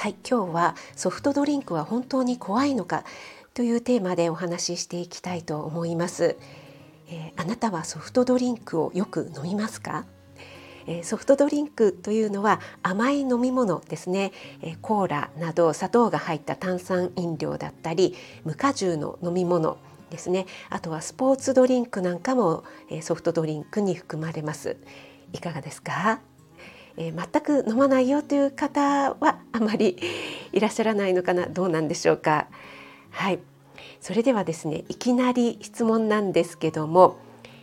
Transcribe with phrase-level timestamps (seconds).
[0.00, 3.04] はい今日はソフトドリンクは本当に怖いのか
[3.52, 6.38] というテーマでお話ししていきたいと思います、
[7.10, 10.06] えー、あなたはソフトドリンクをよく飲みますか？
[10.86, 14.32] えソフトドリンクというのは甘い飲み物ですね、
[14.62, 19.76] えコーラなど砂糖が入った炭酸飲料だったり無果汁の飲み物
[20.08, 20.46] ですね。
[20.70, 24.78] あとはスポーツドリンクなんかも、えソフトドリンクに含まれます。
[25.34, 26.22] いかがですか？
[27.02, 29.96] えー、全く飲まないよという方はあまり
[30.52, 32.46] いらっしゃらないのかなどうなんでしょうか。
[33.08, 33.38] はい。
[34.02, 37.16] それではですねいきなり質問なんですけども、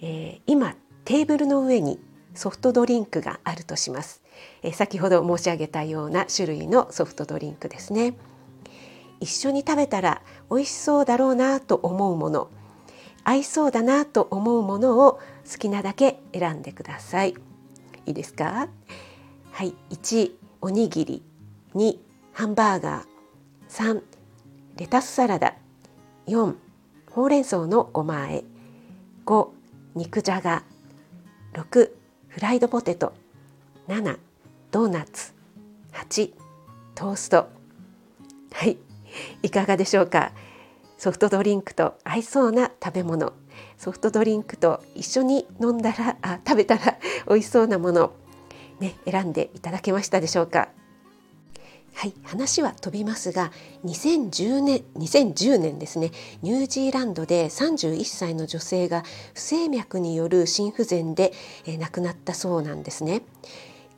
[0.00, 2.00] えー、今テーブルの上に
[2.34, 4.22] ソフトドリンクがあるとします、
[4.62, 8.14] えー、先ほど申し上げたような種類のソフトドリンクですね。
[9.20, 12.50] 一緒に食べたら美味しそうだろうなと思うもの
[13.22, 17.34] 合いそうだなと思うものを好きなだけ選んでください。
[18.06, 18.68] いいですか？
[19.52, 21.22] はい1おにぎり。
[21.74, 21.98] 2
[22.32, 23.94] ハンバーガー。
[23.94, 24.02] 3
[24.76, 25.54] レタスサラダ。
[26.26, 26.54] 4
[27.10, 28.44] ほうれん草のごまあえ。
[29.26, 29.48] 5
[29.94, 30.62] 肉じゃが。
[31.54, 31.90] 6
[32.28, 33.12] フライドポテト。
[33.88, 34.18] 7
[34.70, 35.34] ドーナツ。
[35.92, 36.32] 8
[36.94, 37.48] トースト。
[38.52, 38.78] はい
[39.42, 40.32] いかがでしょうか。
[40.96, 43.32] ソフトドリンクと合いそうな食べ物。
[43.76, 46.98] ソフトドリンクと一緒に飲んだらあ食べたら
[47.28, 48.12] 美味しそうなもの。
[48.80, 50.68] ね、選んでいただけましたでしょうか？
[51.94, 53.52] はい、話は飛びますが
[53.84, 59.02] 2010年 ,2010 年ですねニュージーランドで31歳の女性が
[59.34, 61.32] 不整脈による心不全で、
[61.66, 63.22] え亡くなったそうなんですね。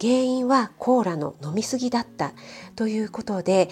[0.00, 2.32] 原因はコーラの飲み過ぎだった
[2.74, 3.68] ということで、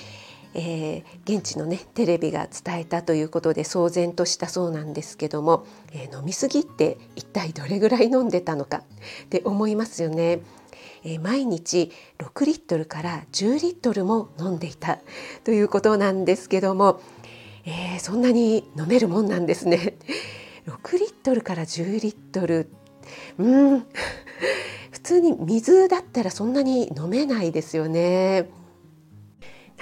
[0.54, 8.78] えー、現地のねテレビが伝えたということで騒然としたそうなんですけども、えー、飲み過ぎって一体どれぐらい飲んでたのか
[9.24, 10.40] って思いますよね。
[11.04, 14.98] えー、毎日6リットルから10リットルも飲んでいた
[15.44, 17.00] ということなんですけども、
[17.64, 19.96] えー、そんなに飲めるもんなんですね。
[20.66, 22.70] 6リットルから10リットル
[23.38, 23.86] うん
[24.90, 28.50] 普通に水だったらそんなに飲めないですよね。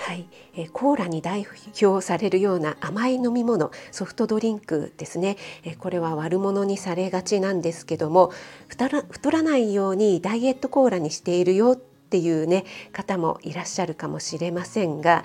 [0.01, 1.47] はい、え、コーラに代
[1.83, 8.33] 表されるような甘い飲み物ソフトドリンクですね、え、これは悪者にされがちなんですけども
[8.69, 15.25] 太らないようにダイエットコーラにしているよっていうね方もいらっしゃるかもしれませんが、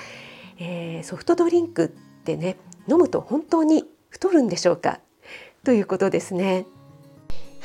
[0.60, 1.88] えー、ソフトドリンクっ
[2.24, 2.58] てね
[2.90, 5.00] 飲むと本当に太るんでしょうか？
[5.64, 6.66] ということですね。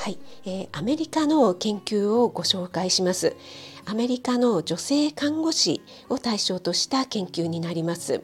[0.08, 3.36] はい、えー、アメリカの研究をご紹介します。
[3.84, 8.22] アメリカの女性看護師を対象とした研究になります。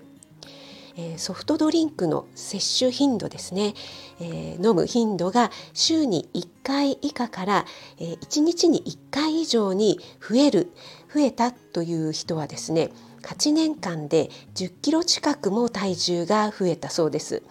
[0.96, 3.74] えソフトドリンクの摂取頻度ですね、
[4.18, 7.66] えー、飲む頻度が週に1回以下から、
[7.98, 10.72] えー、1日に1回以上に増える
[11.12, 12.92] 増えたという人はですね
[13.24, 17.42] 8年間で10キロ近くも体重が増えたそうです。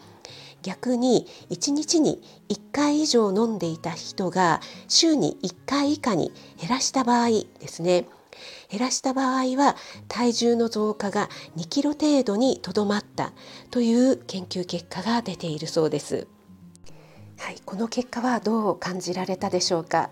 [0.63, 8.07] 逆に1日に1回以上飲んでいた人が週に1回以下に減らした場合ですね
[8.69, 9.75] 減らした場合は
[10.07, 13.31] 体重の増加が2キロ程度にとどまった
[13.69, 16.28] という研究結果が出ているそうです。
[17.38, 20.09] はい、この結果はどう感じられたでしょうか？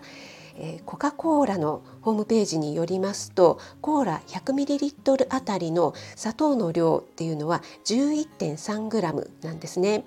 [0.56, 10.04] えー、コカ・コーラのホームページによりますとコーラ 100ml あたりの砂糖の量っていうのは 11.3g なんですね。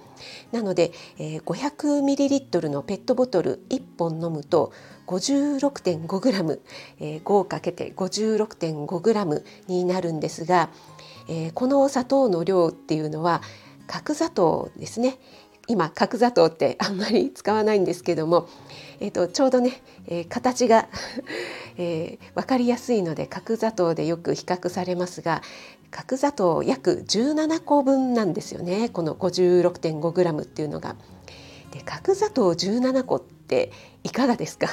[0.51, 4.71] なので、えー、500ml のペットボトル1本飲むと
[5.07, 6.59] 56.5g、
[6.99, 10.69] えー、5かけて 56.5g になるんですが、
[11.27, 13.41] えー、この砂糖の量っていうのは
[13.87, 15.17] 角砂糖ですね
[15.67, 18.47] 今角砂糖ってあんまり使わないんですけども、
[18.99, 20.87] えーと、ちょうどね、えー、形が
[21.77, 25.41] えー、分かりやすいので角砂糖でよく比較されますが
[25.91, 30.95] 角砂糖約17個分なんですよねこの 56.5g っていうのが。
[31.71, 33.71] で角砂糖17個って
[34.03, 34.67] いかがですか？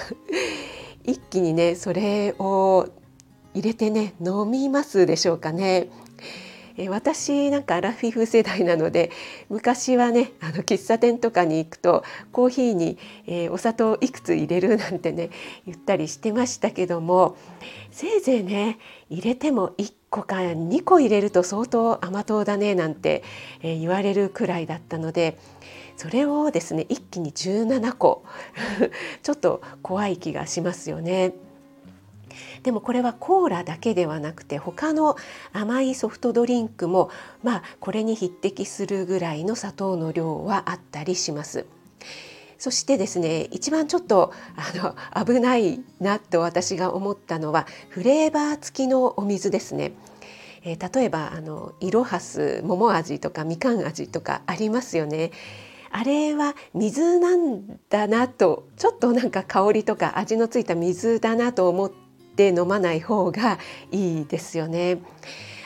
[1.05, 2.87] 一気にねそれを
[3.55, 5.89] 入れてね飲みますでしょうかね。
[6.77, 9.11] え私なんかアラフィフ世代なので
[9.49, 15.31] 昔はねあの喫茶店とかに行くとコーヒーに、え、お砂糖いくつ入れる なんてね
[15.67, 17.37] 言ったりしてましたけども
[17.91, 18.79] せいぜいね
[19.11, 23.23] 入れても1個か2個入れると相当甘党だねなんて、
[23.63, 25.39] え、言われるくらいだったので
[25.97, 28.25] それをですね一気に17個
[29.23, 31.33] ちょっと怖い気がしますよね。
[32.63, 35.17] でもこれはコーラだけではなくて他の
[35.53, 37.11] 甘いソフトドリンクも
[37.43, 41.67] まあこれに匹敵するぐらいの砂糖の量はあったりします。
[42.59, 49.93] そしてですね一番ちょっとあの危ないなと私が思ったのはフレーバー付きのお水ですね。
[50.65, 55.33] えー、例えばあのイロハス桃味とかみかん味とかありますよね。
[55.91, 62.02] あれは水なんだなとちょっとなんか香りとか味のついた水だなと思って
[62.39, 63.59] 飲まない方が
[63.91, 64.99] いいですよね。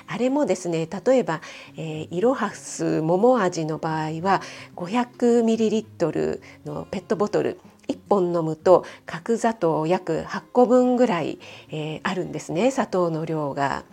[0.09, 1.41] あれもですね例えば、
[1.77, 4.41] えー、イロハス桃味の場合は
[4.77, 7.59] 500ml のペットボトル
[7.89, 11.39] 1本飲むと角砂糖約8個分ぐらい、
[11.71, 13.85] えー、あるんですね砂糖の量が。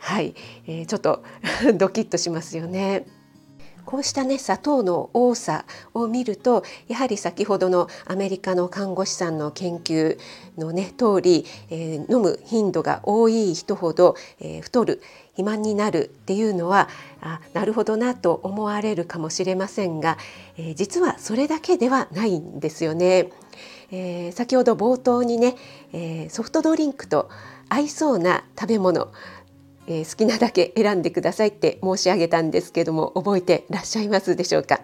[0.00, 0.36] はい、
[0.68, 1.24] えー、ちょっと
[1.74, 3.17] ドキッとしますよね。
[3.88, 5.64] こうしたね砂糖の多さ
[5.94, 10.18] を見るとやはり先ほどのアメリカの看護師さんの研究
[10.58, 16.90] のね通り、えー、飲む頻度が多い人ほど、えー、太る肥満になるっていうのは
[17.22, 20.18] あなるほどなと思われるかもしれませんが、
[20.58, 23.30] えー、実はそれだけではないんですよね。
[23.90, 25.56] えー、先ほど冒頭にね、
[25.94, 27.30] えー、ソフトドリンクと
[27.70, 29.08] 合いそうな食べ物
[29.88, 34.80] えー、好きなだけ選んでくださいって申し上げたんですけども覚えてらっしゃいますでしょうか、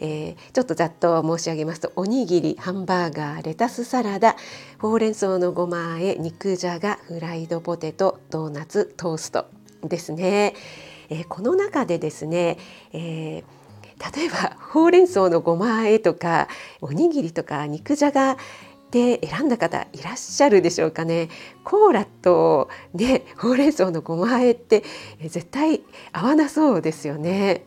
[0.00, 4.36] えー、ちょっとざっと申し上げますとおにぎりハンバーガーレタスサラダ
[4.78, 9.46] ほうれん草のごまあえ肉じゃがフライドポテトドーナツトースト
[9.84, 10.54] ですね、
[11.10, 12.56] えー、この中でですね、
[12.92, 13.42] え
[14.16, 16.48] 例えばほうれん草のごまあえとか
[16.80, 18.36] おにぎりとか肉じゃが
[18.92, 21.28] で選んだ方いらっしゃるでしょうかね
[21.64, 24.84] コーラとねほうれん草のごまあえって
[25.20, 25.80] 絶対
[26.12, 27.64] 合わなそうですよね。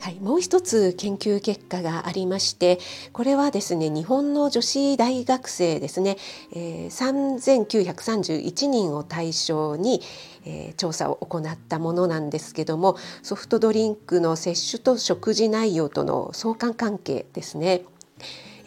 [0.00, 2.78] はい、もう一つ研究結果がありまして
[3.14, 6.18] これはですね日本の女子大学生ですね、
[6.52, 10.02] えー、3931人を対象に、
[10.44, 17.84] えー、調査を行ったものなんですけどもソフトドリンクの摂取と食事内容との相関関係ですね。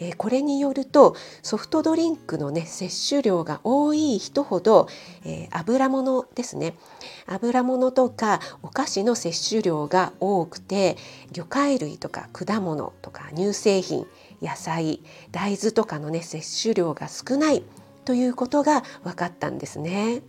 [0.00, 4.88] えこれによるとソフトドリンクのね摂取量が多い人ほど、
[5.24, 6.74] えー、油物ですね
[7.26, 10.96] 油物とかお菓子の摂取量が多くて
[11.32, 14.06] 魚介類とか果物とか乳製品
[14.40, 15.02] 野菜
[15.32, 17.62] 大豆とかのね摂取量が少ない
[18.04, 20.22] ということが分かったんですね。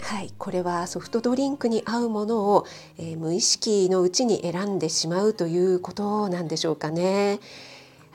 [0.00, 2.66] はい、これはソフトドリンクに合うものを、
[2.98, 7.38] えー、無意識のうちに選んでしまうということなんでしょうかね。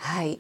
[0.06, 0.40] はい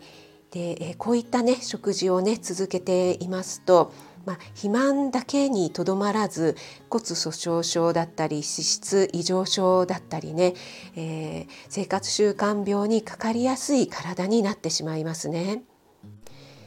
[0.51, 3.91] で、えこういったね食事をね続けていますと、
[4.25, 6.55] まあ、肥満だけにとどまらず
[6.89, 10.53] 骨粗しょう症だったり脂質異常症だったりね、
[10.95, 15.63] えー、生活習慣病にかかりやすい体になってしまいますね。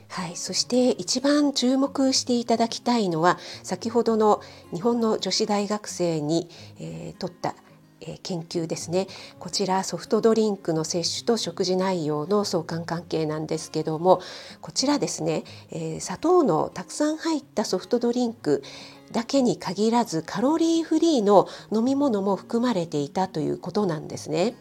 [0.09, 4.41] はい、そして一番注目していただきたいのは先ほどの
[4.75, 6.49] 日本の女子大学生に、
[6.81, 7.55] えー、取った
[8.01, 9.07] え研究ですね
[9.39, 14.21] こちらソフトドリンクの摂取と食事内容の相関関係なんですけども
[14.61, 18.63] こちらですね、え、砂糖のたくさん入ったソフトドリンク
[19.13, 24.55] だけに限らずカロリーフリーの飲み物も含まれていたということなんですね。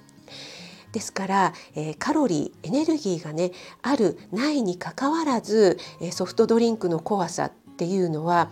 [0.94, 3.51] ですから、え、カロリーエネルギーがね
[3.82, 8.50] あるないにかかわらず、え、ソフトドリンクの怖さっていうのは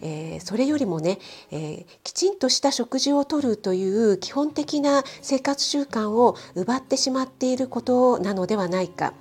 [0.00, 1.18] えー、それよりもね、
[1.50, 9.14] えー、きちんとした食事をとるという基本的な生活習慣を奪ってしまっていることなのではないか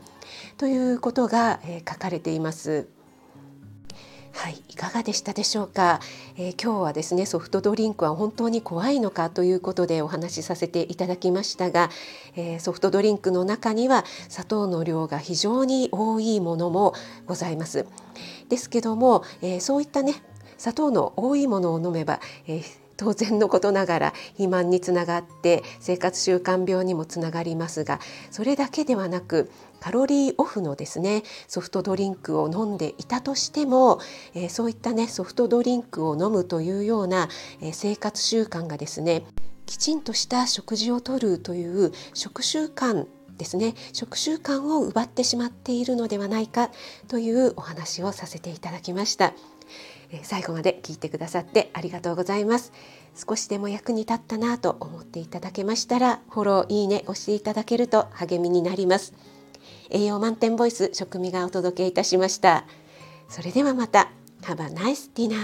[0.58, 2.88] ということが、えー、書かれています。
[4.32, 6.00] はい、いかがでしたでしょうか、
[6.38, 11.90] えー、今日はですねソフトドリンクは本当に怖いのかということでお話しさせていただきましたが、
[12.38, 16.94] えー、ソフトドリンクの中には砂糖の量が非常に多いものも
[17.26, 17.86] ございます。
[18.48, 20.16] ですけども、えー、そういったね
[20.60, 22.63] 砂糖の多いものを飲めば、えー、
[22.98, 29.50] 当然のことながら肥満につながって生活習慣病にもつながりますがそれだけではなく
[29.80, 34.01] カロリーオフのですねソフトドリンクを飲んでいたとしても、
[34.36, 37.30] えー、そういったねソフトドリンクを飲むというような、
[37.62, 39.24] えー、生活習慣がですね
[39.66, 46.70] きちんとした食事をとるという食習慣ですね食習慣を奪ってしまっているのではないか
[47.08, 49.34] というお話をさせていただきました。
[50.24, 52.72] 最後まで聞いてくださってありがとうございます。
[53.16, 59.13] 少しでも役に立ったなと思っていただけましたらフォローいいね押していただけると励みになります。
[59.89, 62.66] 栄養満点ボイス食味がお届けいたしました。
[63.28, 64.12] それではまた。
[64.42, 65.36] Have a nice dinner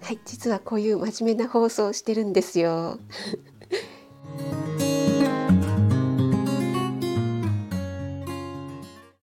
[0.00, 2.98] はい実はこういう真面目な放送をしてるんですよ。